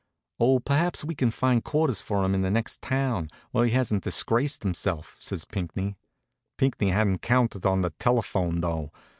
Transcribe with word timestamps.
"Oh, 0.39 0.57
perhaps 0.57 1.03
we 1.05 1.13
can 1.13 1.29
find 1.29 1.63
quarters 1.63 2.01
for 2.01 2.23
him 2.25 2.33
in 2.33 2.41
the 2.41 2.49
next 2.49 2.81
town, 2.81 3.27
where 3.51 3.65
he 3.67 3.71
hasn't 3.73 4.03
disgraced 4.03 4.63
himself," 4.63 5.15
says 5.19 5.45
Pinckney. 5.45 5.95
Pinckney 6.57 6.89
hadn't 6.89 7.21
counted 7.21 7.67
on 7.67 7.81
the 7.81 7.91
telephone, 7.99 8.61
though. 8.61 8.91